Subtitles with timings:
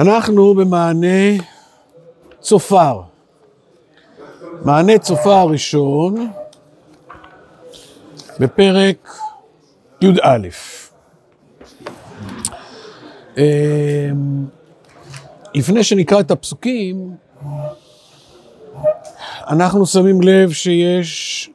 [0.00, 1.42] אנחנו במענה
[2.40, 3.00] צופר.
[4.64, 6.30] מענה צופר הראשון
[8.40, 9.18] בפרק
[10.00, 10.48] י"א.
[13.36, 13.42] אמ,
[15.54, 17.16] לפני שנקרא את הפסוקים,
[19.48, 21.50] אנחנו שמים לב שיש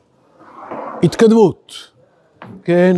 [1.03, 1.73] התקדמות,
[2.63, 2.95] כן?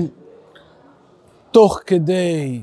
[1.52, 2.62] תוך כדי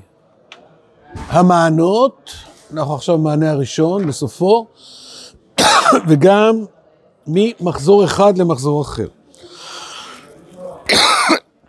[1.15, 2.31] המענות,
[2.73, 4.67] אנחנו עכשיו במענה הראשון, בסופו,
[6.09, 6.65] וגם
[7.27, 9.07] ממחזור אחד למחזור אחר.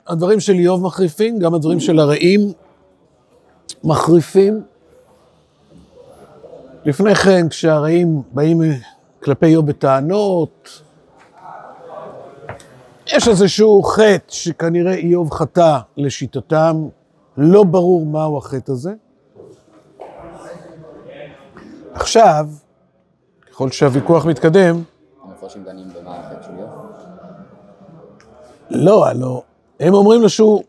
[0.07, 2.53] הדברים של איוב מחריפים, גם הדברים של הרעים
[3.83, 4.63] מחריפים.
[6.85, 8.61] לפני כן, כשהרעים באים
[9.23, 10.81] כלפי איוב בטענות,
[13.07, 16.87] יש איזשהו חטא שכנראה איוב חטא לשיטתם,
[17.37, 18.93] לא ברור מהו החטא הזה.
[21.93, 22.47] עכשיו,
[23.51, 24.83] ככל שהוויכוח מתקדם...
[25.23, 26.69] המפרשים דנים במה החטא של איוב?
[28.69, 29.41] לא, הלא,
[29.79, 30.63] הם אומרים לו שהוא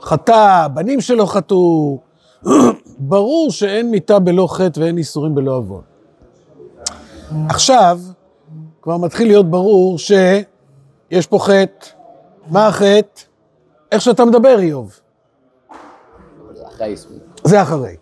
[0.00, 1.98] חטא, הבנים שלו חטאו.
[2.98, 5.82] ברור שאין מיתה בלא חטא ואין איסורים בלא עוון.
[7.48, 8.00] עכשיו,
[8.82, 11.86] כבר מתחיל להיות ברור שיש פה חטא.
[12.50, 13.22] מה החטא?
[13.92, 15.00] איך שאתה מדבר, איוב.
[17.44, 17.96] זה אחרי.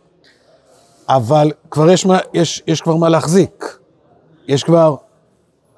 [1.11, 3.79] אבל כבר יש, מה, יש, יש כבר מה להחזיק.
[4.49, 4.97] יש כבר,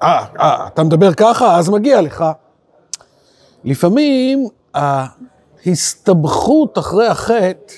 [0.03, 2.25] אה, אה, אתה מדבר ככה, אז מגיע לך.
[3.63, 4.47] לפעמים
[5.65, 7.73] ההסתבכות אחרי החטא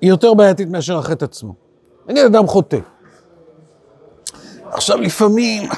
[0.00, 1.54] היא יותר בעייתית מאשר החטא עצמו.
[2.08, 2.78] נגיד אדם חוטא.
[4.70, 5.68] עכשיו לפעמים,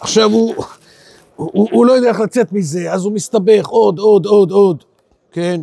[0.00, 0.54] עכשיו הוא,
[1.36, 4.84] הוא, הוא לא יודע איך לצאת מזה, אז הוא מסתבך עוד, עוד, עוד, עוד,
[5.32, 5.60] כן?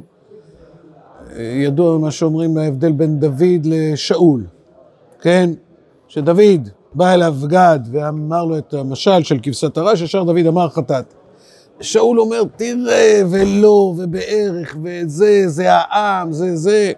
[1.38, 4.44] ידוע מה שאומרים ההבדל בין דוד לשאול,
[5.26, 5.50] כן?
[6.08, 11.14] שדוד בא אליו גד ואמר לו את המשל של כבשת הרש, ישר דוד אמר חטאת.
[11.82, 16.92] שאול אומר, תראה, ולא, ובערך, וזה, זה העם, זה זה.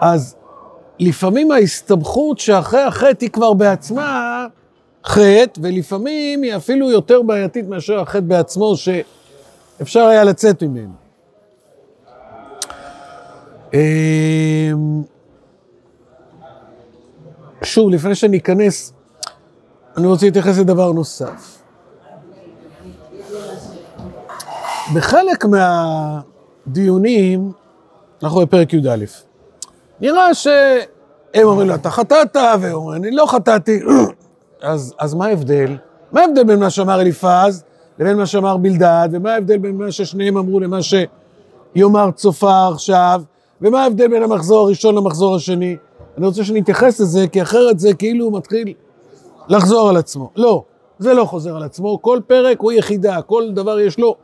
[0.00, 0.36] אז
[0.98, 4.46] לפעמים ההסתבכות שאחרי החטא היא כבר בעצמה
[5.04, 10.92] חטא, ולפעמים היא אפילו יותר בעייתית מאשר החטא בעצמו, שאפשר היה לצאת ממנו.
[17.66, 18.92] שוב, לפני שאני אכנס,
[19.96, 21.58] אני רוצה להתייחס לדבר נוסף.
[24.94, 25.44] בחלק
[26.66, 27.52] מהדיונים,
[28.22, 29.04] אנחנו בפרק י"א,
[30.00, 33.80] נראה שהם אומרים לו, אתה חטאת, והם אומרים, אני לא חטאתי.
[34.62, 35.76] אז, אז מה ההבדל?
[36.12, 37.64] מה ההבדל בין מה שאמר אליפז
[37.98, 43.22] לבין מה שאמר בלדד, ומה ההבדל בין מה ששניהם אמרו למה שיאמר צופר עכשיו,
[43.60, 45.76] ומה ההבדל בין המחזור הראשון למחזור השני?
[46.16, 48.72] אני רוצה שנתייחס לזה, כי אחרת זה כאילו הוא מתחיל
[49.48, 50.30] לחזור על עצמו.
[50.36, 50.64] לא,
[50.98, 54.16] זה לא חוזר על עצמו, כל פרק הוא יחידה, כל דבר יש לו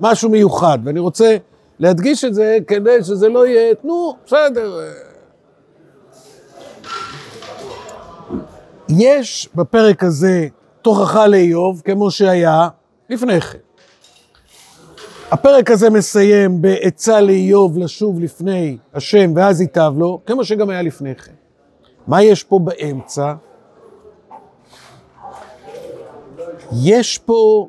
[0.00, 1.36] משהו מיוחד, ואני רוצה
[1.78, 4.80] להדגיש את זה כדי שזה לא יהיה, נו, בסדר.
[8.88, 10.46] יש בפרק הזה
[10.82, 12.68] תוכחה לאיוב, כמו שהיה
[13.10, 13.58] לפני כן.
[15.32, 21.14] הפרק הזה מסיים בעצה לאיוב לשוב לפני השם ואז ייטב לו, כמו שגם היה לפני
[21.14, 21.32] כן.
[22.06, 23.32] מה יש פה באמצע?
[26.84, 27.68] יש פה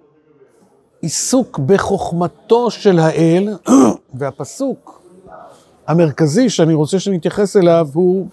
[1.02, 3.58] עיסוק בחוכמתו של האל,
[4.14, 5.02] והפסוק
[5.88, 8.28] המרכזי שאני רוצה שנתייחס אליו הוא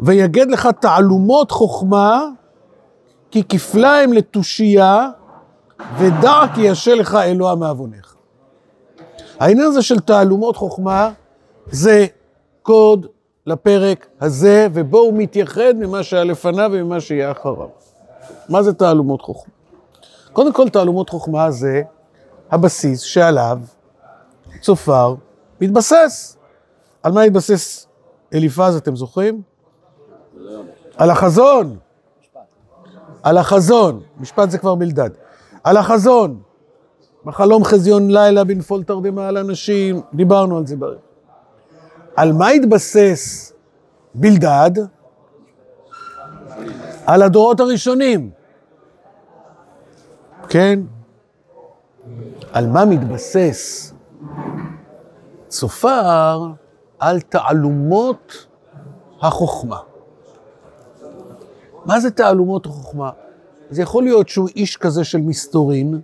[0.00, 2.24] ויגד לך תעלומות חוכמה,
[3.30, 5.10] כי כפליים לתושייה,
[5.98, 8.14] ודע כי ישה לך אלוה מעווניך.
[9.40, 11.10] העניין הזה של תעלומות חוכמה
[11.70, 12.06] זה
[12.62, 13.06] קוד
[13.46, 17.68] לפרק הזה, ובו הוא מתייחד ממה שהיה לפניו וממה שיהיה אחריו.
[18.48, 19.52] מה זה תעלומות חוכמה?
[20.32, 21.82] קודם כל, תעלומות חוכמה זה
[22.50, 23.58] הבסיס שעליו
[24.60, 25.14] צופר
[25.60, 26.36] מתבסס.
[27.02, 27.86] על מה התבסס
[28.34, 29.42] אליפז, אתם זוכרים?
[30.96, 31.76] על החזון.
[33.22, 34.02] על החזון.
[34.20, 35.10] משפט זה כבר בלדד.
[35.68, 36.40] על החזון.
[37.24, 40.98] בחלום חזיון לילה בנפול תרדמה על אנשים, דיברנו על זה בערך.
[42.16, 43.52] על מה התבסס
[44.14, 44.70] בלדד?
[47.06, 48.30] על הדורות הראשונים.
[50.48, 50.80] כן?
[52.52, 53.92] על מה מתבסס
[55.48, 56.46] צופר?
[56.98, 58.46] על תעלומות
[59.20, 59.78] החוכמה.
[61.84, 63.10] מה זה תעלומות החוכמה?
[63.70, 66.00] זה יכול להיות שהוא איש כזה של מסתורין,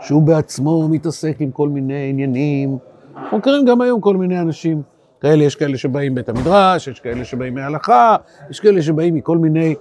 [0.00, 2.78] שהוא בעצמו מתעסק עם כל מיני עניינים.
[3.16, 4.82] אנחנו מכירים גם היום כל מיני אנשים
[5.20, 8.16] כאלה, יש כאלה שבאים בית המדרש, יש כאלה שבאים מההלכה,
[8.50, 9.74] יש כאלה שבאים מכל מיני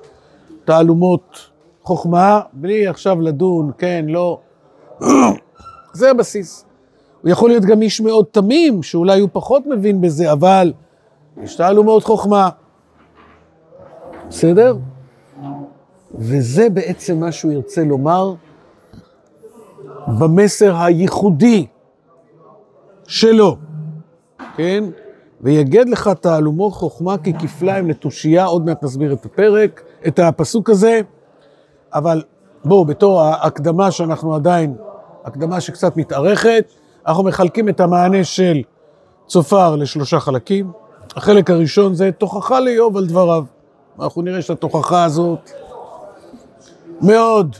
[0.65, 1.49] תעלומות
[1.83, 4.39] חוכמה, בלי עכשיו לדון, כן, לא.
[5.93, 6.65] זה הבסיס.
[7.21, 10.73] הוא יכול להיות גם איש מאוד תמים, שאולי הוא פחות מבין בזה, אבל
[11.43, 12.49] יש תעלומות חוכמה.
[14.29, 14.75] בסדר?
[16.13, 18.33] וזה בעצם מה שהוא ירצה לומר
[20.07, 21.65] במסר הייחודי
[23.07, 23.57] שלו,
[24.55, 24.83] כן?
[25.41, 31.01] ויגד לך תעלומות חוכמה ככפליים לתושייה, עוד מעט נסביר את הפרק, את הפסוק הזה,
[31.93, 32.23] אבל
[32.65, 34.75] בואו, בתור ההקדמה שאנחנו עדיין,
[35.25, 36.65] הקדמה שקצת מתארכת,
[37.07, 38.61] אנחנו מחלקים את המענה של
[39.27, 40.71] צופר לשלושה חלקים.
[41.15, 43.43] החלק הראשון זה תוכחה לאיוב על דבריו.
[43.99, 45.51] אנחנו נראה שהתוכחה הזאת
[47.03, 47.55] מאוד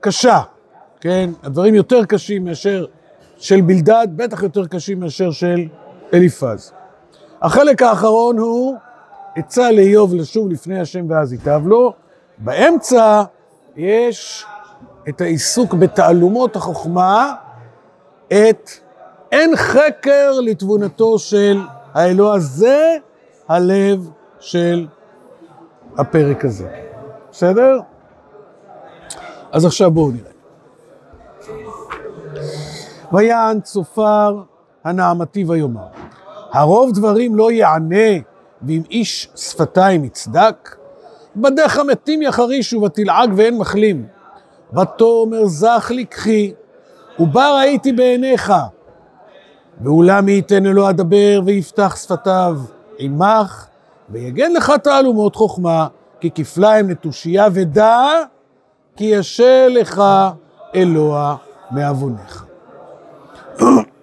[0.00, 0.40] קשה,
[1.00, 1.30] כן?
[1.42, 2.86] הדברים יותר קשים מאשר
[3.38, 5.68] של בלדד, בטח יותר קשים מאשר של
[6.14, 6.72] אליפז.
[7.42, 8.76] החלק האחרון הוא
[9.36, 11.92] עצה לאיוב לשוב לפני השם ואז ייטב לו.
[12.38, 13.22] באמצע
[13.76, 14.44] יש
[15.08, 17.34] את העיסוק בתעלומות החוכמה,
[18.28, 18.70] את
[19.32, 21.60] אין חקר לתבונתו של
[21.94, 22.38] האלוה.
[22.38, 22.96] זה
[23.48, 24.10] הלב
[24.40, 24.86] של
[25.98, 26.68] הפרק הזה.
[27.30, 27.78] בסדר?
[29.52, 30.32] אז עכשיו בואו נראה.
[33.12, 34.42] ויען צופר
[34.84, 35.86] הנעמתי ויאמר,
[36.52, 38.18] הרוב דברים לא יענה,
[38.62, 40.76] ואם איש שפתיים יצדק,
[41.36, 44.06] בדך מתים יחרישו ותלעג ואין מחלים.
[44.72, 46.52] ותאמר זך לקחי,
[47.18, 48.52] ובר הייתי בעיניך.
[49.80, 52.58] ואולם מי ייתן אלוה אדבר ויפתח שפתיו
[52.98, 53.66] עמך,
[54.10, 55.86] ויגן לך תעלומות חוכמה,
[56.20, 58.22] כי כפליים נטושייה ודע,
[58.96, 60.02] כי ישה לך
[60.74, 61.36] אלוה
[61.70, 62.44] מעוונך.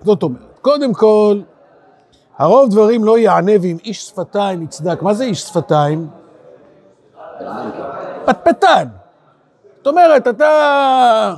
[0.01, 1.41] זאת אומרת, קודם כל,
[2.37, 5.01] הרוב דברים לא יענה ואם איש שפתיים יצדק.
[5.01, 6.07] מה זה איש שפתיים?
[8.25, 8.87] פטפטן.
[9.77, 11.33] זאת אומרת, אתה...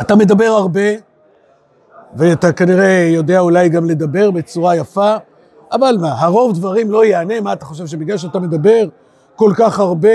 [0.00, 0.80] אתה מדבר הרבה,
[2.14, 5.14] ואתה כנראה יודע אולי גם לדבר בצורה יפה,
[5.72, 8.84] אבל מה, הרוב דברים לא יענה, מה אתה חושב שבגלל שאתה מדבר
[9.36, 10.08] כל כך הרבה,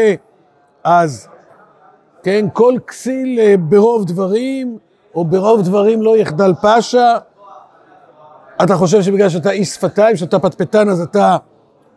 [0.84, 1.28] אז,
[2.24, 4.78] כן, כל כסיל אה, ברוב דברים,
[5.16, 7.18] או ברוב דברים לא יחדל פשע,
[8.64, 11.38] אתה חושב שבגלל שאתה איש שפתיים, שאתה פטפטן, אז אתה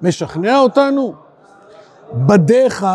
[0.02, 1.14] משכנע אותנו?
[2.12, 2.86] בדיך,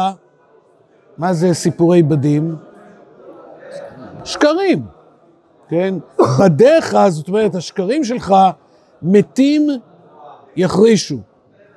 [1.18, 2.56] מה זה סיפורי בדים?
[4.24, 4.86] שקרים,
[5.70, 5.96] כן?
[6.40, 8.36] בדיך, זאת אומרת, השקרים שלך
[9.02, 9.68] מתים
[10.56, 11.18] יחרישו.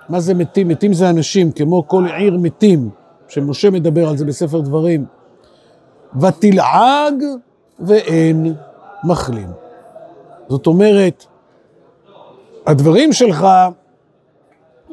[0.08, 0.68] מה זה מתים?
[0.68, 2.90] מתים זה אנשים, כמו כל עיר מתים,
[3.28, 5.04] שמשה מדבר על זה בספר דברים.
[6.20, 7.24] ותלעג
[7.80, 8.54] ואין
[9.04, 9.48] מחלים.
[10.48, 11.24] זאת אומרת,
[12.66, 13.46] הדברים שלך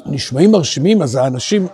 [0.06, 1.68] נשמעים מרשימים, אז האנשים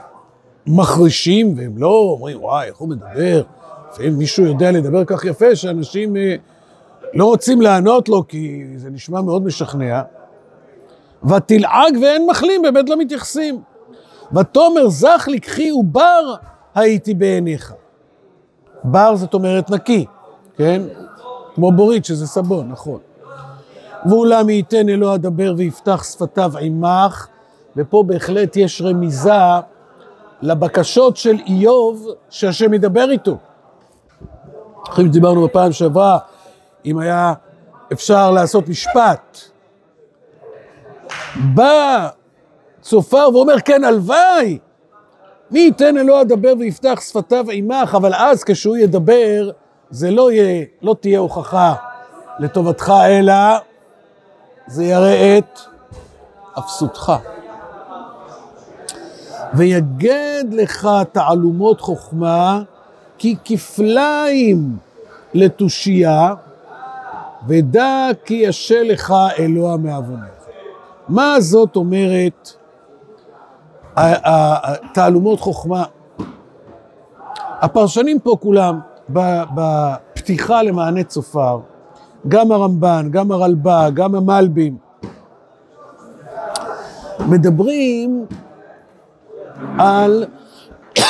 [0.68, 3.44] מחרישים, והם לא אומרים, וואי, איך הוא מדבר?
[3.92, 6.36] לפעמים מישהו יודע לדבר כך יפה, שאנשים אה,
[7.14, 10.02] לא רוצים לענות לו, כי זה נשמע מאוד משכנע.
[11.30, 13.62] ותלעג ואין מחלים, באמת לא מתייחסים.
[14.34, 16.36] ותאמר זך לקחי ובר
[16.76, 17.74] הייתי בעיניך.
[18.86, 20.06] בר זאת אומרת נקי,
[20.58, 20.82] כן?
[21.56, 23.00] כמו בורית שזה סבון, נכון.
[24.10, 27.28] ואולם ייתן אלוה אדבר ויפתח שפתיו עמך,
[27.76, 29.32] ופה בהחלט יש רמיזה
[30.42, 33.38] לבקשות של איוב שהשם ידבר איתו.
[34.90, 36.18] אחרי שדיברנו בפעם שעברה,
[36.86, 37.34] אם היה
[37.94, 39.40] אפשר לעשות משפט,
[41.54, 42.08] בא
[42.82, 44.58] צופר ואומר, כן, הלוואי,
[45.52, 49.52] מי ייתן אלוה אדבר ויפתח שפתיו עמך, אבל אז כשהוא ידבר,
[49.90, 51.74] זה לא, יהיה, לא תהיה הוכחה
[52.40, 53.34] לטובתך, אלא
[54.68, 55.60] זה יראה את
[56.60, 57.14] אפסותך.
[59.54, 62.62] ויגד לך תעלומות חוכמה,
[63.18, 64.78] כי כפליים
[65.34, 66.34] לתושייה,
[67.48, 70.36] ודע כי ישה לך אלוה מעווניך.
[71.10, 72.50] מה זאת אומרת
[74.94, 75.84] תעלומות חוכמה?
[77.62, 81.60] הפרשנים פה כולם, בפתיחה למענה צופר,
[82.28, 84.78] גם הרמב"ן, גם הרלב"ג, גם המלבים,
[87.28, 88.26] מדברים
[89.80, 90.26] על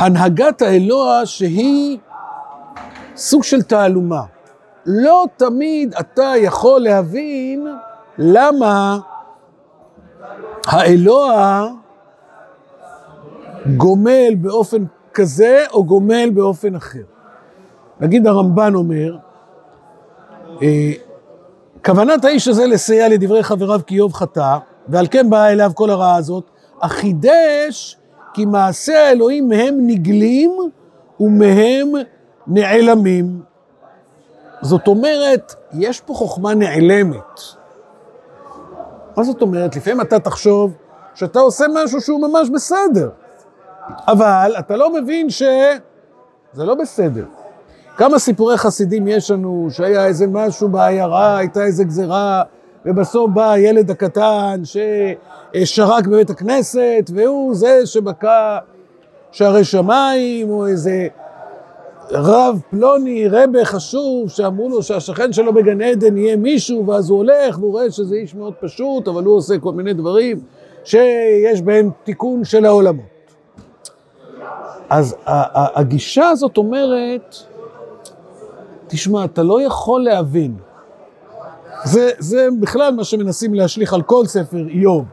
[0.00, 1.98] הנהגת האלוה שהיא
[3.16, 4.22] סוג של תעלומה.
[4.86, 7.66] לא תמיד אתה יכול להבין
[8.18, 8.98] למה
[10.66, 11.68] האלוה
[13.76, 14.84] גומל באופן
[15.14, 17.02] כזה או גומל באופן אחר.
[18.00, 19.16] נגיד הרמב"ן אומר,
[20.62, 20.92] אה,
[21.84, 24.56] כוונת האיש הזה לסייע לדברי חבריו כי איוב חטא,
[24.88, 26.50] ועל כן באה אליו כל הרעה הזאת,
[26.80, 27.96] אך חידש
[28.34, 30.56] כי מעשי האלוהים מהם נגלים
[31.20, 31.92] ומהם
[32.46, 33.40] נעלמים.
[34.62, 37.40] זאת אומרת, יש פה חוכמה נעלמת.
[39.16, 39.76] מה זאת אומרת?
[39.76, 40.76] לפעמים אתה תחשוב
[41.14, 43.10] שאתה עושה משהו שהוא ממש בסדר,
[44.08, 45.44] אבל אתה לא מבין שזה
[46.54, 47.24] לא בסדר.
[47.96, 52.42] כמה סיפורי חסידים יש לנו, שהיה איזה משהו בעיירה, הייתה איזה גזירה,
[52.86, 58.58] ובסוף בא הילד הקטן ששרק בבית הכנסת, והוא זה שבקע
[59.32, 61.08] שערי שמיים, או איזה
[62.12, 67.58] רב פלוני, רבה חשוב, שאמרו לו שהשכן שלו בגן עדן יהיה מישהו, ואז הוא הולך
[67.58, 70.40] והוא רואה שזה איש מאוד פשוט, אבל הוא עושה כל מיני דברים
[70.84, 73.04] שיש בהם תיקון של העולמות.
[74.90, 75.16] אז
[75.54, 77.36] הגישה הזאת אומרת,
[78.86, 80.54] תשמע, אתה לא יכול להבין.
[81.84, 85.04] זה, זה בכלל מה שמנסים להשליך על כל ספר איוב.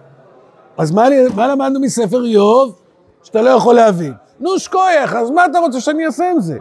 [0.78, 2.76] אז מה, מה למדנו מספר איוב?
[3.24, 4.14] שאתה לא יכול להבין.
[4.40, 6.58] נו, שכוייך, אז מה אתה רוצה שאני אעשה עם זה?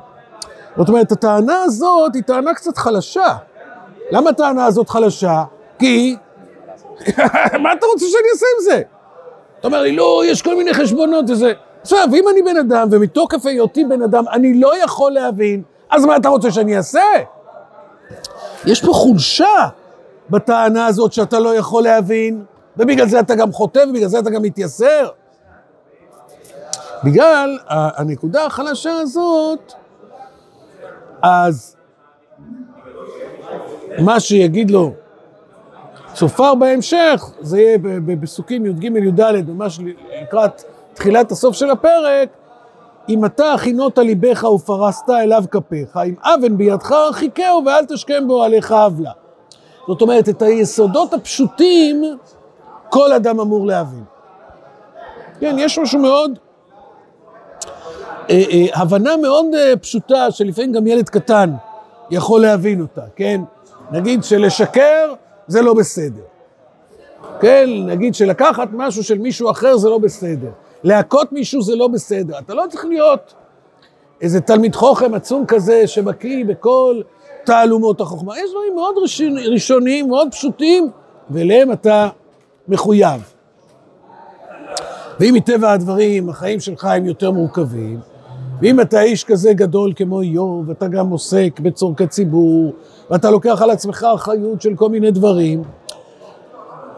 [0.76, 3.36] זאת אומרת, הטענה הזאת היא טענה קצת חלשה.
[4.10, 5.44] למה הטענה הזאת חלשה?
[5.78, 6.16] כי...
[7.62, 8.82] מה אתה רוצה שאני אעשה עם זה?
[9.58, 11.52] אתה אומר לי, לא, יש כל מיני חשבונות וזה.
[11.82, 16.16] עכשיו, אם אני בן אדם, ומתוקף היותי בן אדם, אני לא יכול להבין, אז מה
[16.16, 17.02] אתה רוצה שאני אעשה?
[18.66, 19.68] יש פה חולשה
[20.30, 22.44] בטענה הזאת שאתה לא יכול להבין,
[22.76, 25.08] ובגלל זה אתה גם חוטא, ובגלל זה אתה גם מתייסר.
[27.04, 29.72] בגלל הנקודה החלשה הזאת,
[31.22, 31.76] אז
[33.98, 34.92] מה שיגיד לו
[36.14, 39.80] צופר בהמשך, זה יהיה בפסוקים י"ג י"ד, ממש
[40.22, 40.62] לקראת
[40.94, 42.28] תחילת הסוף של הפרק,
[43.08, 48.72] אם אתה הכינות ליבך ופרסת אליו כפיך, אם אבן בידך הרחיקהו ואל תשכם בו עליך
[48.72, 49.10] עוולה.
[49.86, 52.02] זאת אומרת, את היסודות הפשוטים
[52.88, 54.04] כל אדם אמור להבין.
[55.40, 56.38] כן, יש משהו מאוד
[58.74, 61.50] הבנה מאוד אה, פשוטה, שלפעמים גם ילד קטן
[62.10, 63.40] יכול להבין אותה, כן?
[63.90, 65.12] נגיד שלשקר
[65.46, 66.22] זה לא בסדר.
[67.40, 70.50] כן, נגיד שלקחת משהו של מישהו אחר זה לא בסדר.
[70.84, 72.38] להכות מישהו זה לא בסדר.
[72.38, 73.34] אתה לא צריך להיות
[74.20, 77.00] איזה תלמיד חוכם עצום כזה שבקיא בכל
[77.44, 78.38] תעלומות החוכמה.
[78.38, 78.94] יש דברים מאוד
[79.52, 80.90] ראשוניים, מאוד פשוטים,
[81.30, 82.08] ואליהם אתה
[82.68, 83.32] מחויב.
[85.20, 88.00] ואם מטבע הדברים החיים שלך הם יותר מורכבים,
[88.62, 92.72] ואם אתה איש כזה גדול כמו איוב, ואתה גם עוסק בצורכי ציבור,
[93.10, 95.62] ואתה לוקח על עצמך אחריות של כל מיני דברים,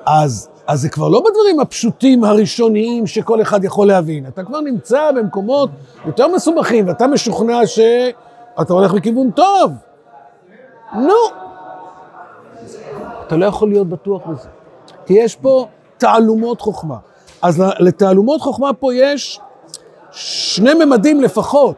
[0.06, 4.26] אז, אז זה כבר לא בדברים הפשוטים הראשוניים שכל אחד יכול להבין.
[4.26, 5.70] אתה כבר נמצא במקומות
[6.06, 9.72] יותר מסובכים, ואתה משוכנע שאתה הולך בכיוון טוב.
[10.94, 11.12] נו.
[13.26, 14.48] אתה לא יכול להיות בטוח בזה.
[15.06, 15.66] כי יש פה
[15.98, 16.96] תעלומות חוכמה.
[17.42, 19.40] אז לתעלומות חוכמה פה יש
[20.10, 21.76] שני ממדים לפחות.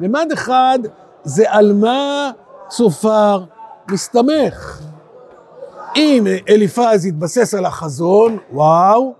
[0.00, 0.78] ממד אחד
[1.24, 2.30] זה על מה
[2.68, 3.44] צופר
[3.90, 4.80] מסתמך.
[5.96, 9.14] אם אליפז יתבסס על החזון, וואו,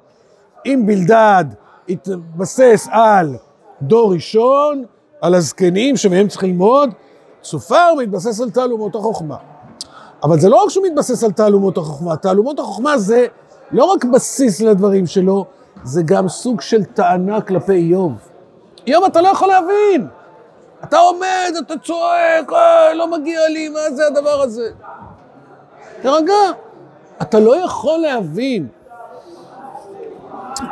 [0.66, 1.44] אם בלדד
[1.88, 3.36] יתבסס על
[3.82, 4.84] דור ראשון,
[5.20, 6.90] על הזקנים שמהם צריך ללמוד,
[7.42, 9.36] צופר מתבסס על תעלומות החוכמה.
[10.22, 13.26] אבל זה לא רק שהוא מתבסס על תעלומות החוכמה, תעלומות החוכמה זה
[13.70, 15.44] לא רק בסיס לדברים שלו,
[15.84, 18.29] זה גם סוג של טענה כלפי איוב.
[18.86, 20.06] איוב, אתה לא יכול להבין.
[20.84, 24.70] אתה עומד, אתה צועק, אוי, לא מגיע לי, מה זה הדבר הזה?
[26.02, 26.34] תרגע,
[27.22, 28.66] אתה לא יכול להבין.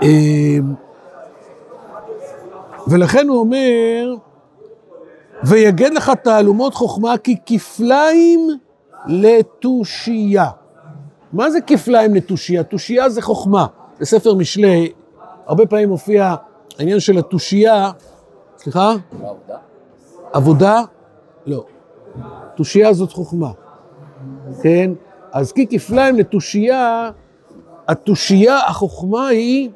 [0.02, 0.74] אמ,
[2.86, 4.14] ולכן הוא אומר,
[5.44, 8.48] ויגד לך תעלומות חוכמה כי כפליים
[9.06, 10.50] לתושייה.
[11.32, 12.62] מה זה כפליים לתושייה?
[12.62, 13.66] תושייה זה חוכמה.
[14.00, 14.92] בספר משלי,
[15.46, 16.34] הרבה פעמים מופיע
[16.78, 17.90] העניין של התושייה,
[18.58, 18.92] סליחה?
[19.12, 19.56] בעבודה?
[20.32, 20.82] עבודה?
[21.46, 21.64] לא.
[22.56, 23.50] תושייה זאת חוכמה,
[24.62, 24.90] כן?
[25.32, 27.10] אז כי כפליים לתושייה,
[27.88, 29.70] התושייה, החוכמה היא,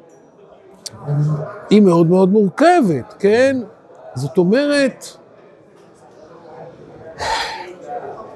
[1.69, 3.57] היא מאוד מאוד מורכבת, כן?
[4.15, 5.05] זאת אומרת,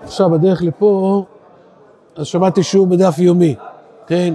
[0.04, 1.26] עכשיו בדרך לפה,
[2.16, 3.56] אז שמעתי שיעור בדף יומי,
[4.08, 4.34] כן?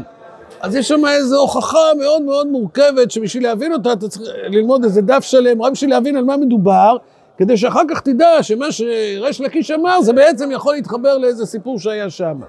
[0.62, 5.02] אז יש שם איזו הוכחה מאוד מאוד מורכבת, שבשביל להבין אותה אתה צריך ללמוד איזה
[5.02, 6.96] דף שלם, רק בשביל להבין על מה מדובר,
[7.36, 12.10] כדי שאחר כך תדע שמה שריש לקיש אמר, זה בעצם יכול להתחבר לאיזה סיפור שהיה
[12.10, 12.40] שם.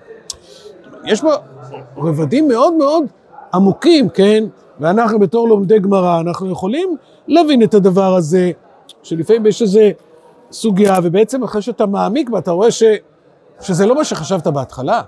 [1.05, 1.33] יש פה
[1.97, 3.03] רבדים מאוד מאוד
[3.53, 4.43] עמוקים, כן?
[4.79, 6.95] ואנחנו בתור לומדי גמרא, אנחנו יכולים
[7.27, 8.51] להבין את הדבר הזה,
[9.03, 9.79] שלפעמים יש איזו
[10.51, 12.83] סוגיה, ובעצם אחרי שאתה מעמיק בה, אתה רואה ש...
[13.61, 15.01] שזה לא מה שחשבת בהתחלה.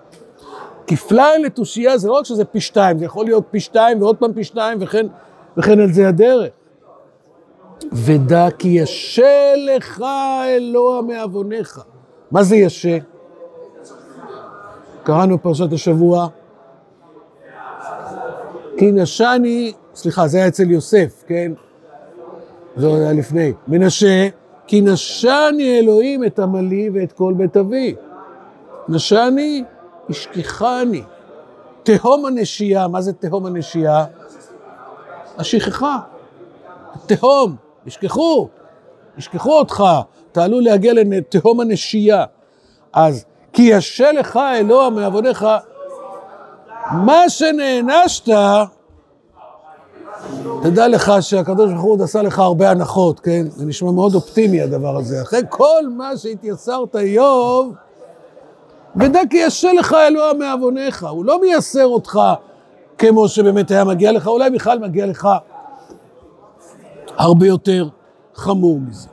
[0.87, 4.33] כפליים לתושייה זה לא רק שזה פי שתיים, זה יכול להיות פי שתיים ועוד פעם
[4.33, 5.07] פי שתיים וכן,
[5.57, 6.49] וכן על זה הדרך.
[7.91, 10.03] ודע כי ישה לך
[10.45, 11.79] אלוה מעווניך.
[12.31, 12.97] מה זה ישה?
[15.03, 16.27] קראנו פרשת השבוע.
[18.77, 21.51] כי נשני, סליחה, זה היה אצל יוסף, כן?
[22.77, 23.53] זה היה לפני.
[23.67, 24.27] מנשה,
[24.67, 27.95] כי נשני אלוהים את עמלי ואת כל בית אבי.
[28.89, 29.63] נשני,
[30.09, 31.03] השכיחני.
[31.83, 34.05] תהום הנשייה, מה זה תהום הנשייה?
[35.37, 35.99] השכחה.
[37.05, 38.47] תהום, ישכחו,
[39.17, 39.83] ישכחו אותך,
[40.31, 42.25] אתה עלול להגיע לתהום הנשייה.
[42.93, 45.45] אז כי ישה לך אלוה מעבודיך,
[46.91, 48.29] מה שנענשת,
[50.63, 53.45] תדע לך שהקדוש ברוך הוא עשה לך הרבה הנחות, כן?
[53.49, 55.21] זה נשמע מאוד אופטימי הדבר הזה.
[55.21, 57.73] אחרי כל מה שהתייסרת איוב,
[58.99, 61.03] ודע כי ישה לך אלוה מעווניך.
[61.03, 62.19] הוא לא מייסר אותך
[62.97, 65.27] כמו שבאמת היה מגיע לך, אולי בכלל מגיע לך
[67.17, 67.87] הרבה יותר
[68.35, 69.07] חמור מזה.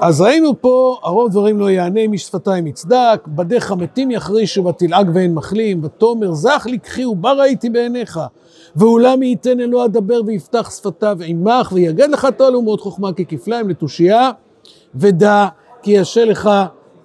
[0.00, 5.34] אז ראינו פה, הרוב דברים לא יענה, איש שפתיים יצדק, בדיך מתים יחרישו ותלעג ואין
[5.34, 8.20] מחלים, ותאמר זך לקחי ובה ראיתי בעיניך,
[8.76, 14.30] ואולם ייתן אלוה אדבר ויפתח שפתיו עמך, ויגד לך תועל ומאוד חוכמה ככפליים לתושייה,
[14.94, 15.46] ודע
[15.82, 16.50] כי ישה לך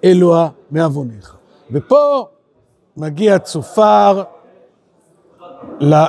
[0.04, 1.36] אלוה מעווניך.
[1.70, 2.26] ופה
[2.96, 4.22] מגיע צופר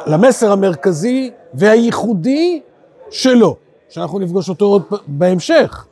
[0.07, 2.61] למסר המרכזי והייחודי
[3.09, 3.55] שלו,
[3.89, 5.85] שאנחנו נפגוש אותו עוד בהמשך.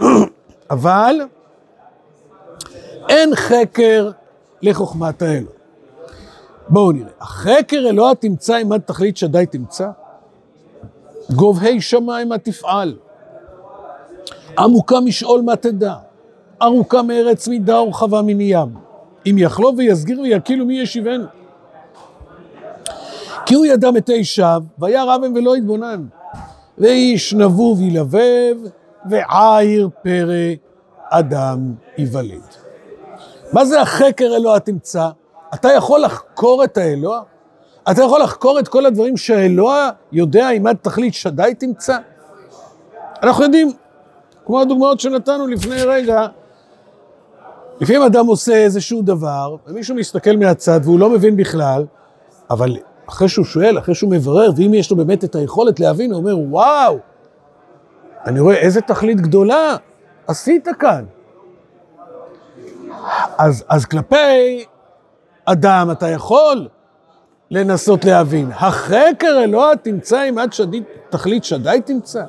[0.70, 1.20] אבל
[3.08, 4.10] אין חקר
[4.62, 5.52] לחוכמת האלוה.
[6.68, 9.88] בואו נראה, החקר אלוה תמצא אם עד תכלית שדי תמצא?
[11.30, 12.96] גובהי שמיים מה תפעל?
[14.58, 15.94] עמוקה משאול מה תדע?
[16.62, 18.68] ארוכה מארץ מידה ורחבה מני ים.
[19.30, 21.24] אם יחלוב ויסגיר ויקילו מי ישיבנו?
[23.46, 26.06] כי הוא ידע מתי שב, והיה רבם ולא יתבונן.
[26.78, 28.56] ואיש נבוב ילבב,
[29.10, 30.54] ועיר פרא
[31.10, 32.42] אדם ייוולד.
[33.52, 35.08] מה זה החקר אלוה תמצא?
[35.54, 37.22] אתה יכול לחקור את האלוה?
[37.90, 41.98] אתה יכול לחקור את כל הדברים שהאלוה יודע אם עד תכלית שדי תמצא?
[43.22, 43.72] אנחנו יודעים,
[44.46, 46.26] כמו הדוגמאות שנתנו לפני רגע,
[47.80, 51.84] לפעמים אדם עושה איזשהו דבר, ומישהו מסתכל מהצד והוא לא מבין בכלל,
[52.50, 52.76] אבל
[53.08, 56.38] אחרי שהוא שואל, אחרי שהוא מברר, ואם יש לו באמת את היכולת להבין, הוא אומר,
[56.38, 56.98] וואו,
[58.26, 59.76] אני רואה איזה תכלית גדולה
[60.26, 61.04] עשית כאן.
[63.38, 64.64] אז, אז כלפי
[65.44, 66.68] אדם אתה יכול
[67.50, 68.50] לנסות להבין.
[68.52, 72.24] החקר אלוה תמצא אם עד שדית, תכלית שדי תמצא.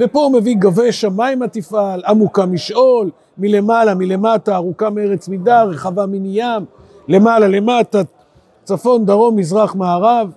[0.00, 6.28] ופה הוא מביא גבי שמיים תפעל, עמוקה משאול, מלמעלה, מלמטה, ארוכה מארץ מידה, רחבה מני
[6.32, 6.64] ים,
[7.08, 7.98] למעלה, למטה,
[8.64, 10.30] צפון, דרום, מזרח, מערב.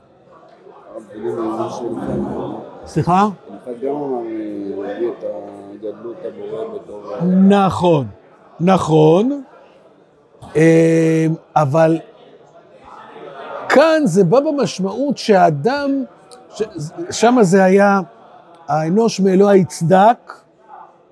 [2.86, 3.28] סליחה?
[7.50, 8.06] נכון,
[8.60, 9.44] נכון,
[10.56, 12.00] אה, אבל
[13.70, 16.04] כאן זה בא במשמעות שהאדם,
[17.12, 18.00] שם זה היה,
[18.68, 20.34] האנוש מאלוה יצדק,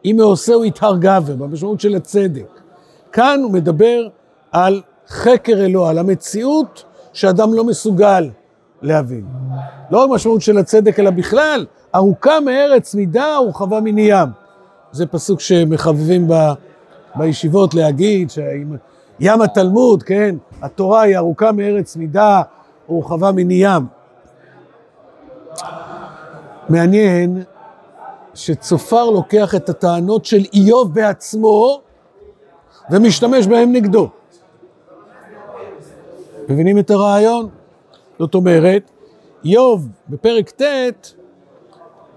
[0.05, 2.59] אם מעושה הוא יתהר גבר, במשמעות של הצדק.
[3.11, 4.07] כאן הוא מדבר
[4.51, 6.83] על חקר אלוה, על המציאות
[7.13, 8.29] שאדם לא מסוגל
[8.81, 9.25] להבין.
[9.91, 14.29] לא רק משמעות של הצדק, אלא בכלל, ארוכה מארץ מידה ורחבה מני ים.
[14.91, 16.33] זה פסוק שמחבבים ב,
[17.15, 18.31] בישיבות להגיד,
[19.19, 22.41] ים התלמוד, כן, התורה היא ארוכה מארץ מידה
[22.89, 23.85] ורחבה מני ים.
[26.69, 27.43] מעניין
[28.39, 31.81] שצופר לוקח את הטענות של איוב בעצמו
[32.91, 34.09] ומשתמש בהן נגדו.
[36.49, 37.49] מבינים את הרעיון?
[38.19, 38.91] זאת אומרת,
[39.45, 40.63] איוב בפרק ט',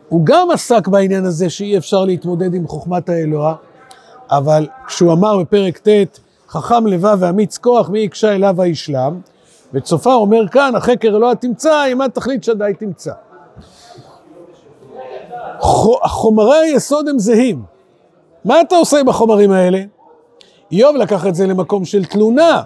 [0.09, 3.55] הוא גם עסק בעניין הזה שאי אפשר להתמודד עם חוכמת האלוה,
[4.31, 9.21] אבל כשהוא אמר בפרק ט', חכם לבב ואמיץ כוח, מי יקשה אליו הישלם,
[9.75, 13.13] וצופר אומר כאן, החקר אלוה תמצא, אם עד תכלית שדי תמצא.
[16.03, 17.63] חומרי היסוד הם זהים.
[18.45, 19.83] מה אתה עושה עם החומרים האלה?
[20.73, 22.63] איוב לקח את זה למקום של תלונה.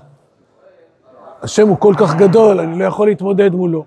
[1.43, 3.85] השם הוא כל כך גדול, אני לא יכול להתמודד מולו.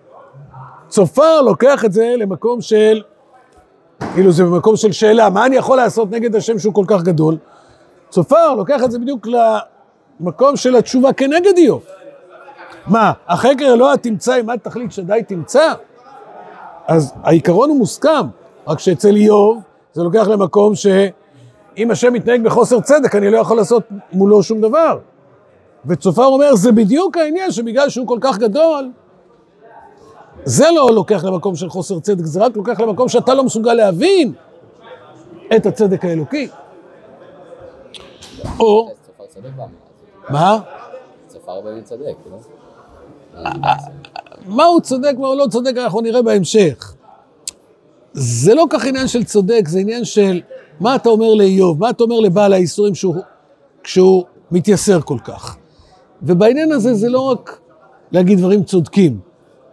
[0.88, 3.02] צופר לוקח את זה למקום של,
[4.14, 7.38] כאילו זה במקום של שאלה, מה אני יכול לעשות נגד השם שהוא כל כך גדול?
[8.10, 9.28] צופר לוקח את זה בדיוק
[10.20, 11.84] למקום של התשובה כנגד איוב.
[12.88, 15.74] מה, החקר אלוה תמצא אם את תחליט שדי תמצא?
[16.88, 18.28] אז העיקרון הוא מוסכם,
[18.70, 19.62] רק שאצל איוב
[19.94, 25.00] זה לוקח למקום שאם השם מתנהג בחוסר צדק, אני לא יכול לעשות מולו שום דבר.
[25.86, 28.92] וצופר אומר, זה בדיוק העניין שבגלל שהוא כל כך גדול,
[30.44, 34.34] זה לא לוקח למקום של חוסר צדק, זה רק לוקח למקום שאתה לא מסוגל להבין
[35.56, 36.48] את הצדק האלוקי.
[38.60, 38.90] או.
[40.30, 40.60] מה?
[41.28, 42.38] צופר באמת צודק, לא?
[44.46, 46.94] מה הוא צודק, מה הוא לא צודק, אנחנו נראה בהמשך.
[48.14, 50.42] זה לא כך עניין של צודק, זה עניין של
[50.80, 53.16] מה אתה אומר לאיוב, מה אתה אומר לבעל האיסורים שהוא,
[53.84, 55.58] כשהוא מתייסר כל כך.
[56.22, 57.60] ובעניין הזה זה לא רק
[58.12, 59.20] להגיד דברים צודקים,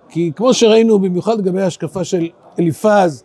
[0.08, 3.24] כי כמו שראינו, במיוחד לגבי ההשקפה של אליפז,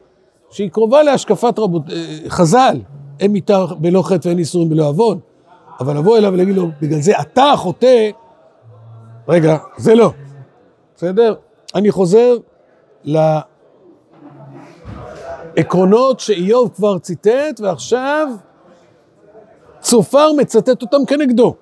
[0.50, 2.80] שהיא קרובה להשקפת רבות, אה, חז"ל,
[3.20, 5.20] אין מיתה בלא חטא ואין איסורים בלא עוון,
[5.80, 8.10] אבל לבוא אליו ולהגיד לו, בגלל זה אתה חוטא,
[9.28, 10.12] רגע, זה לא.
[10.96, 11.36] בסדר?
[11.76, 12.38] אני חוזר
[15.58, 18.28] לעקרונות שאיוב כבר ציטט, ועכשיו
[19.80, 21.56] צופר מצטט אותם כנגדו.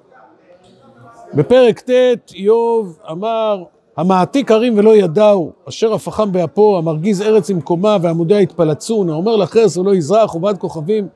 [1.33, 1.89] בפרק ט'
[2.33, 3.63] איוב אמר,
[3.97, 9.77] המעתיק הרים ולא ידעו, אשר הפכם באפו, המרגיז ארץ עם קומה ועמודיה יתפלצון, האומר לחרס
[9.77, 11.07] ולא יזרח ובעד כוכבים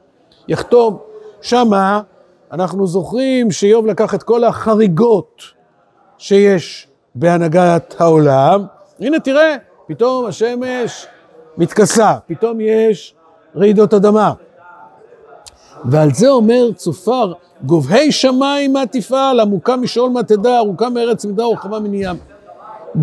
[0.47, 0.97] יחתום.
[1.41, 2.01] שמה
[2.51, 5.41] אנחנו זוכרים שאיוב לקח את כל החריגות
[6.17, 8.65] שיש בהנהגת העולם.
[8.99, 9.55] הנה תראה,
[9.87, 11.07] פתאום השמש
[11.57, 13.15] מתכסה, פתאום יש
[13.55, 14.33] רעידות אדמה.
[15.85, 21.47] ועל זה אומר צופר, גובהי שמיים מה תפעל, עמוקה משאול מה תדע, ארוכה מארץ מידה
[21.47, 22.15] ורחבה מני ים.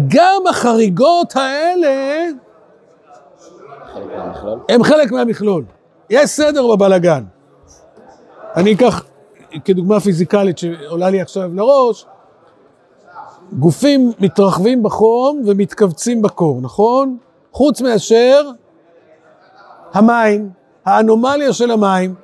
[0.09, 2.25] גם החריגות האלה.
[4.69, 5.65] הם חלק מהמכלול.
[6.11, 7.25] יש סדר בבלגן.
[8.57, 9.05] אני אקח
[9.65, 12.07] כדוגמה פיזיקלית שעולה לי עכשיו לראש,
[13.53, 17.17] גופים מתרחבים בחום ומתכווצים בקור, נכון?
[17.53, 18.51] חוץ מאשר
[19.93, 20.51] המים,
[20.85, 22.15] האנומליה של המים.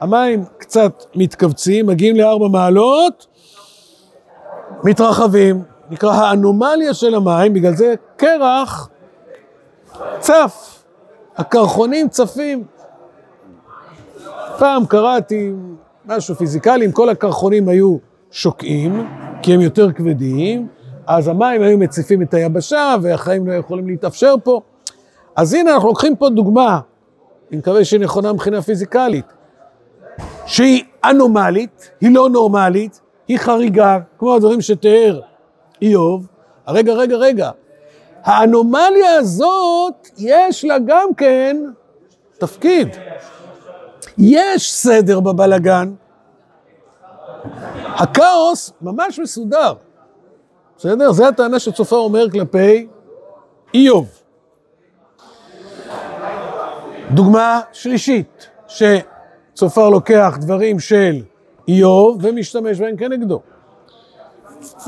[0.00, 3.26] המים קצת מתכווצים, מגיעים לארבע מעלות,
[4.84, 8.88] מתרחבים, נקרא האנומליה של המים, בגלל זה קרח
[10.18, 10.84] צף,
[11.36, 12.64] הקרחונים צפים.
[14.58, 15.52] פעם קראתי
[16.06, 17.96] משהו פיזיקלי, אם כל הקרחונים היו
[18.30, 19.08] שוקעים,
[19.42, 20.68] כי הם יותר כבדים,
[21.08, 24.60] אז המים היו מציפים את היבשה והחיים לא יכולים להתאפשר פה.
[25.36, 26.80] אז הנה אנחנו לוקחים פה דוגמה,
[27.50, 29.24] אני מקווה שהיא נכונה מבחינה פיזיקלית,
[30.46, 35.20] שהיא אנומלית, היא לא נורמלית, היא חריגה, כמו הדברים שתיאר
[35.82, 36.26] איוב.
[36.68, 37.50] רגע, רגע, רגע,
[38.22, 41.56] האנומליה הזאת, יש לה גם כן
[42.38, 42.88] תפקיד.
[44.18, 45.92] יש סדר בבלגן,
[47.84, 49.74] הכאוס ממש מסודר.
[50.78, 51.12] בסדר?
[51.12, 52.86] זו הטענה שצופר אומר כלפי
[53.74, 54.08] איוב.
[57.10, 61.22] דוגמה שלישית, שצופר לוקח דברים של
[61.68, 63.40] איוב ומשתמש בהם כנגדו.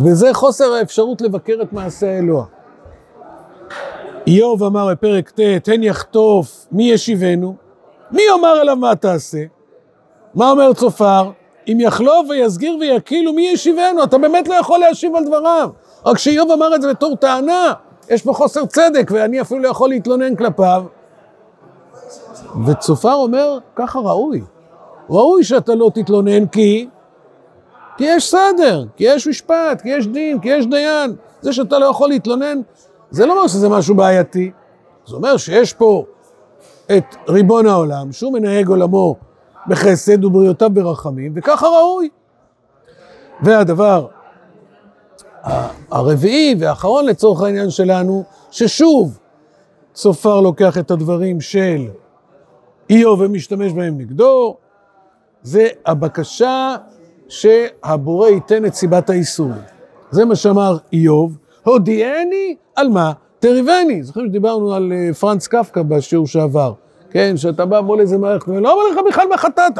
[0.04, 2.44] וזה חוסר האפשרות לבקר את מעשה האלוה.
[4.26, 7.56] איוב אמר בפרק ט', הן יחטוף, מי ישיבנו?
[8.10, 9.44] מי יאמר עליו מה תעשה?
[10.34, 11.30] מה אומר צופר?
[11.68, 14.04] אם יחלוף ויסגיר ויקילו, מי ישיבנו?
[14.04, 15.70] אתה באמת לא יכול להשיב על דבריו.
[16.06, 17.72] רק שאיוב אמר את זה בתור טענה,
[18.10, 20.84] יש פה חוסר צדק, ואני אפילו לא יכול להתלונן כלפיו.
[22.66, 24.42] וצופר אומר, ככה ראוי.
[25.10, 26.88] ראוי שאתה לא תתלונן כי...
[27.96, 31.16] כי יש סדר, כי יש משפט, כי יש דין, כי יש דיין.
[31.40, 32.60] זה שאתה לא יכול להתלונן,
[33.10, 34.50] זה לא אומר שזה משהו בעייתי.
[35.06, 36.04] זה אומר שיש פה
[36.96, 39.16] את ריבון העולם, שהוא מנהג עולמו
[39.68, 42.08] בחסד ובריאותיו ברחמים, וככה ראוי.
[43.42, 44.06] והדבר
[45.90, 49.18] הרביעי והאחרון לצורך העניין שלנו, ששוב
[49.92, 51.88] צופר לוקח את הדברים של
[52.90, 54.56] איוב ומשתמש בהם נגדו,
[55.42, 56.76] זה הבקשה
[57.28, 59.62] שהבורא ייתן את סיבת האיסורים.
[60.10, 63.12] זה מה שאמר איוב, הודיעני על מה?
[63.38, 64.02] תריבני.
[64.02, 66.72] זוכרים שדיברנו על אה, פרנץ קפקא בשיעור שעבר,
[67.10, 67.36] כן?
[67.36, 69.78] שאתה בא מול איזה מערכת, לא אומר לך בכלל מה חטאת.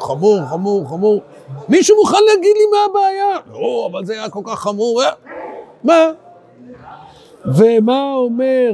[0.00, 1.22] חמור, חמור, חמור.
[1.68, 3.60] מישהו מוכן להגיד לי מה הבעיה?
[3.60, 5.02] לא, אבל זה היה כל כך חמור.
[5.02, 5.10] אה.
[5.84, 6.10] מה?
[7.44, 8.72] ומה אומר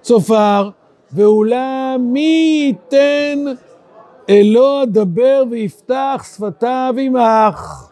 [0.00, 0.70] צופר?
[1.12, 3.44] ואולם מי ייתן
[4.28, 7.88] אלוה דבר ויפתח שפתיו עמך.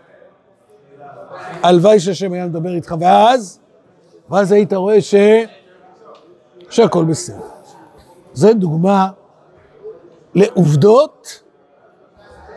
[1.62, 3.60] הלוואי שהשם היה מדבר איתך, ואז,
[4.30, 5.14] ואז היית רואה ש...
[6.70, 7.53] שהכל בסדר.
[8.34, 9.08] זו דוגמה
[10.34, 11.40] לעובדות.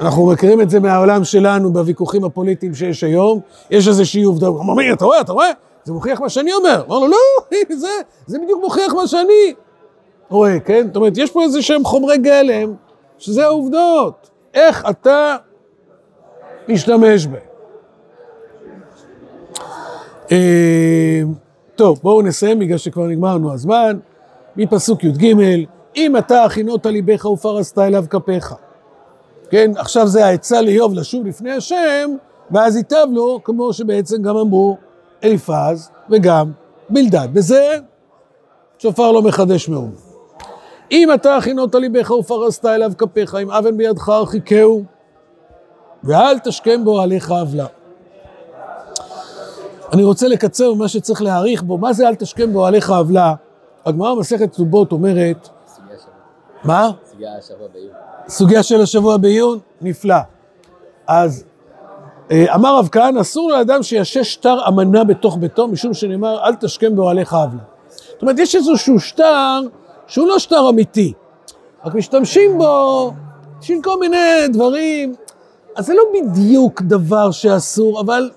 [0.02, 3.40] אנחנו מכירים את זה מהעולם שלנו בוויכוחים הפוליטיים שיש היום.
[3.70, 5.52] יש איזושהי עובדה, הוא אומר, אתה רואה, אתה רואה?
[5.84, 6.84] זה מוכיח מה שאני אומר.
[6.88, 7.18] אמר לו, לא,
[7.76, 7.88] זה,
[8.26, 9.54] זה בדיוק מוכיח מה שאני
[10.30, 10.88] רואה, כן?
[10.88, 12.74] זאת אומרת, יש פה איזה שהם חומרי גלם,
[13.18, 14.30] שזה העובדות.
[14.54, 15.36] איך אתה
[16.70, 17.42] משתמש בהם.
[20.32, 21.22] אה,
[21.76, 24.00] טוב, בואו נסיים בגלל שכבר נגמרנו הזמן.
[24.58, 25.36] מפסוק י"ג,
[25.96, 28.56] אם אתה הכינות ליבך ופרסת אליו כפיך.
[29.50, 32.10] כן, עכשיו זה העצה לאיוב לשוב לפני השם,
[32.52, 34.78] ואז ייטב לו, כמו שבעצם גם אמרו
[35.24, 36.52] אליפז וגם
[36.90, 37.28] בלדד.
[37.34, 37.78] בזה
[38.78, 39.92] שופר לא מחדש מאום.
[40.92, 44.84] אם אתה הכינות ליבך ופרסת אליו כפיך, אם אבן בידך הרחיקהו,
[46.04, 47.66] ואל תשכם בו עליך עוולה.
[49.94, 53.34] אני רוצה לקצר במה שצריך להעריך בו, מה זה אל תשכם בו עליך עוולה?
[53.88, 55.50] הגמרא במסכת כתובות אומרת.
[56.64, 56.92] מה?
[57.06, 57.92] סוגיה השבוע בעיון.
[58.28, 59.60] סוגיה של השבוע בעיון?
[59.82, 60.16] נפלא.
[61.08, 61.44] אז
[62.32, 66.96] אה, אמר רב כהנא, אסור לאדם שישש שטר אמנה בתוך ביתו, משום שנאמר, אל תשכם
[66.96, 67.62] באוהליך עוולה.
[67.90, 69.60] זאת אומרת, יש איזשהו שטר
[70.08, 71.14] שהוא לא שטר אמיתי,
[71.86, 73.12] רק משתמשים בו
[73.60, 75.16] בשביל כל מיני דברים.
[75.76, 78.30] אז זה לא בדיוק דבר שאסור, אבל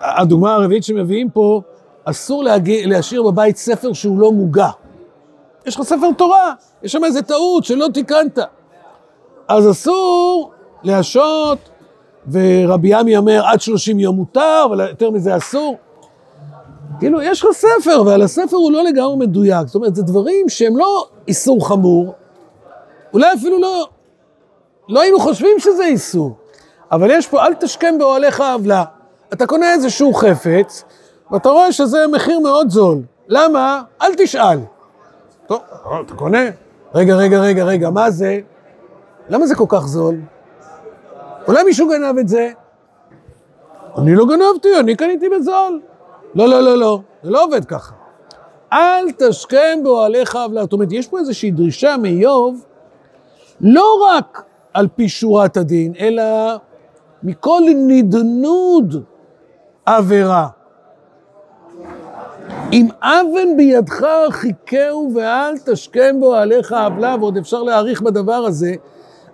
[0.00, 1.62] הדוגמה הרביעית שמביאים פה,
[2.04, 4.68] אסור להגיע, להשאיר בבית ספר שהוא לא מוגע.
[5.66, 8.38] יש לך ספר תורה, יש שם איזה טעות שלא תיקנת.
[9.48, 11.58] אז אסור להשעות,
[12.32, 15.76] ורבי עמי אומר עד 30 יום מותר, אבל יותר מזה אסור.
[16.98, 19.66] כאילו, יש לך ספר, ועל הספר הוא לא לגמרי מדויק.
[19.66, 22.14] זאת אומרת, זה דברים שהם לא איסור חמור,
[23.12, 23.88] אולי אפילו לא,
[24.88, 26.36] לא היינו חושבים שזה איסור,
[26.92, 28.84] אבל יש פה, אל תשכם באוהליך עוולה.
[29.32, 30.84] אתה קונה איזשהו חפץ,
[31.30, 33.02] ואתה רואה שזה מחיר מאוד זול.
[33.28, 33.82] למה?
[34.02, 34.58] אל תשאל.
[35.46, 35.60] טוב,
[36.06, 36.44] אתה קונה?
[36.94, 38.40] רגע, רגע, רגע, רגע, מה זה?
[39.28, 40.20] למה זה כל כך זול?
[41.48, 42.50] אולי מישהו גנב את זה?
[43.98, 45.80] אני לא גנבתי, אני קניתי בזול.
[46.34, 47.94] לא, לא, לא, לא, זה לא עובד ככה.
[48.72, 50.62] אל תשכם באוהליך עוולה.
[50.62, 52.64] זאת אומרת, יש פה איזושהי דרישה מאיוב,
[53.60, 54.42] לא רק
[54.74, 56.24] על פי שורת הדין, אלא
[57.22, 59.04] מכל נדנוד
[59.86, 60.48] עבירה.
[62.74, 68.74] אם אבן בידך הרחיקהו ואל תשכם בו עליך עוולה, ועוד אפשר להעריך בדבר הזה,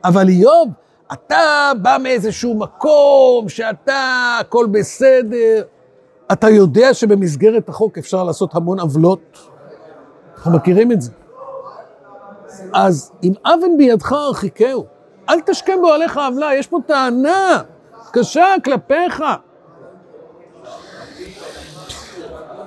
[0.05, 0.68] אבל איוב,
[1.12, 5.62] אתה בא מאיזשהו מקום שאתה, הכל בסדר,
[6.33, 9.38] אתה יודע שבמסגרת החוק אפשר לעשות המון עוולות?
[10.37, 11.11] אנחנו מכירים את זה.
[12.74, 14.87] אז אם אבן בידך הרחיקהו,
[15.29, 17.62] אל תשכם בו עליך עוולה, יש פה טענה
[18.12, 19.22] קשה כלפיך.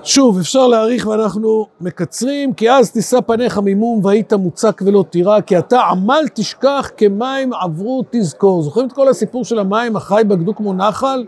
[0.03, 5.57] שוב, אפשר להעריך ואנחנו מקצרים, כי אז תישא פניך ממום והיית מוצק ולא תירא, כי
[5.57, 8.61] אתה עמל תשכח כמים עברו תזכור.
[8.61, 11.25] זוכרים את כל הסיפור של המים, החי בגדו כמו נחל?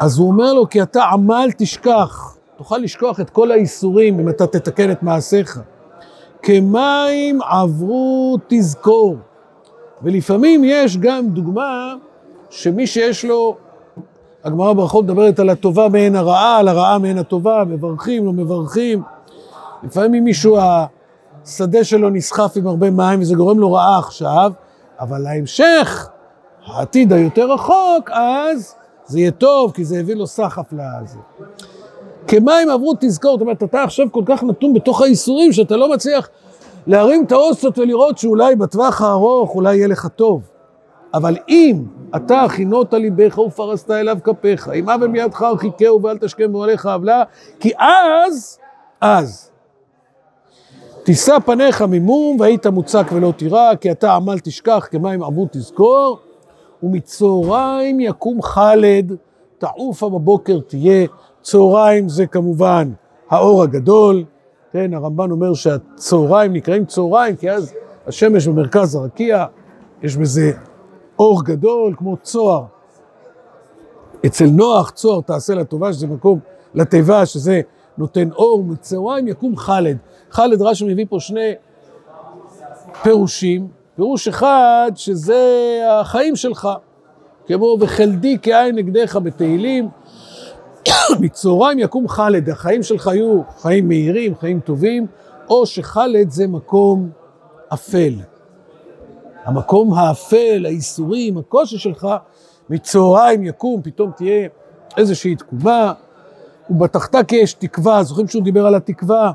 [0.00, 4.46] אז הוא אומר לו, כי אתה עמל תשכח, תוכל לשכוח את כל האיסורים אם אתה
[4.46, 5.60] תתקן את מעשיך.
[6.42, 9.16] כמים עברו תזכור.
[10.02, 11.94] ולפעמים יש גם דוגמה
[12.50, 13.56] שמי שיש לו,
[14.46, 19.02] הגמרא ברכות מדברת על הטובה מעין הרעה, על הרעה מעין הטובה, מברכים, לא מברכים.
[19.82, 24.52] לפעמים אם מישהו, השדה שלו נסחף עם הרבה מים וזה גורם לו רעה עכשיו,
[25.00, 26.08] אבל להמשך,
[26.66, 28.74] העתיד היותר רחוק, אז
[29.06, 31.18] זה יהיה טוב, כי זה הביא לו סחף לזה.
[32.26, 36.28] כמים עברו תזכור, זאת אומרת, אתה עכשיו כל כך נתון בתוך האיסורים, שאתה לא מצליח
[36.86, 40.42] להרים את האוס קצת ולראות שאולי בטווח הארוך אולי יהיה לך טוב.
[41.16, 41.84] אבל אם
[42.16, 47.22] אתה הכינות ליבך ופרסת אליו כפיך, אם אבן מידך הרחיקהו ואל תשכם באוהליך עוולה,
[47.60, 48.58] כי אז,
[49.00, 49.50] אז,
[51.02, 56.18] תישא פניך ממום והיית מוצק ולא תירא, כי אתה עמל תשכח כמים עבוד תזכור,
[56.82, 59.12] ומצהריים יקום חלד,
[59.58, 61.06] תעופה בבוקר תהיה.
[61.42, 62.92] צהריים זה כמובן
[63.30, 64.24] האור הגדול,
[64.72, 67.74] כן, הרמב"ן אומר שהצהריים נקראים צהריים, כי אז
[68.06, 69.44] השמש במרכז הרקיע,
[70.02, 70.52] יש בזה
[71.18, 72.64] אור גדול כמו צוהר.
[74.26, 76.38] אצל נוח צוהר תעשה לטובה, שזה מקום
[76.74, 77.60] לתיבה, שזה
[77.98, 79.96] נותן אור, מצהריים יקום חלד.
[80.30, 81.52] חלד רש"י מביא פה שני
[83.02, 85.44] פירושים, פירוש אחד שזה
[85.90, 86.68] החיים שלך,
[87.46, 89.88] כמו וחלדי כעין נגדך בתהילים,
[91.20, 95.06] מצהריים יקום חלד, החיים שלך יהיו חיים מהירים, חיים טובים,
[95.50, 97.10] או שחלד זה מקום
[97.74, 98.14] אפל.
[99.46, 102.08] המקום האפל, האיסורים, הקושי שלך,
[102.70, 104.48] מצהריים יקום, פתאום תהיה
[104.96, 105.92] איזושהי תקומה,
[106.70, 109.32] ובתחתה כי יש תקווה, זוכרים שהוא דיבר על התקווה?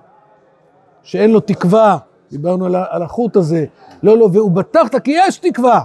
[1.04, 1.98] שאין לו תקווה,
[2.32, 3.66] דיברנו על, החוט הזה.
[4.04, 5.82] לא, לא, ובטחת כי יש תקווה.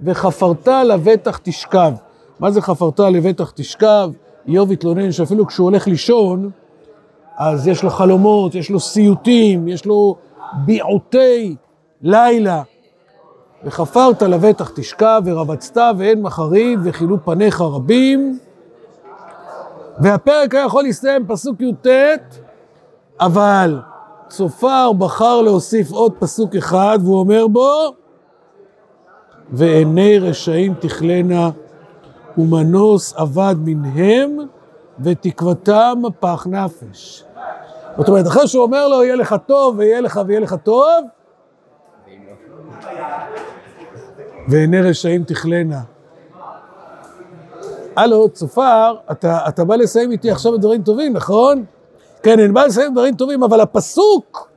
[0.00, 1.92] וחפרת לבטח תשכב.
[2.40, 4.10] מה זה חפרת לבטח תשכב?
[4.48, 6.50] איוב התלונן שאפילו כשהוא הולך לישון,
[7.36, 10.16] אז יש לו חלומות, יש לו סיוטים, יש לו
[10.64, 11.56] ביעוטי
[12.02, 12.62] לילה.
[13.66, 18.38] וחפרת לבטח תשכב, ורבצת ואין מחריב, וכילו פניך רבים.
[19.98, 21.86] והפרק היה יכול להסתיים פסוק י"ט,
[23.20, 23.80] אבל
[24.28, 27.94] צופר בחר להוסיף עוד פסוק אחד, והוא אומר בו,
[29.50, 31.50] ועיני רשעים תכלנה,
[32.38, 34.38] ומנוס אבד מנהם,
[35.00, 37.24] ותקוותם מפח נפש.
[37.96, 41.04] זאת אומרת, אחרי שהוא אומר לו, יהיה לך טוב, ויהיה לך ויהיה לך טוב,
[44.48, 45.80] ועיני רשעים תכלנה.
[47.96, 51.64] הלו, צופר, אתה, אתה בא לסיים איתי עכשיו את דברים טובים, נכון?
[52.22, 54.50] כן, אני בא לסיים דברים טובים, אבל הפסוק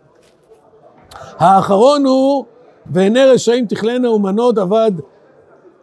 [1.38, 2.46] האחרון הוא,
[2.86, 4.92] ועיני רשעים תכלנה ומנוד אבד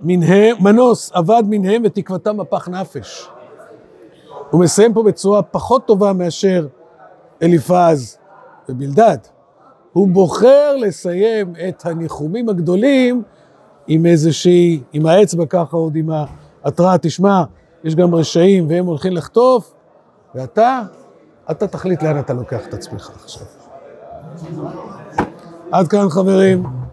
[0.01, 3.29] מנהם, מנוס אבד מנהם ותקוותם מפח נפש.
[4.51, 6.67] הוא מסיים פה בצורה פחות טובה מאשר
[7.43, 8.19] אליפז
[8.69, 9.19] ובלדד.
[9.93, 13.23] הוא בוחר לסיים את הניחומים הגדולים
[13.89, 16.11] עם איזושהי, עם האצבע ככה עוד עם
[16.65, 17.45] ההתראה, תשמע,
[17.85, 19.75] יש גם רשעים והם הולכים לחטוף,
[20.35, 20.83] ואתה,
[21.51, 23.47] אתה תחליט לאן אתה לוקח את עצמך עכשיו.
[25.73, 26.86] עד כאן חברים.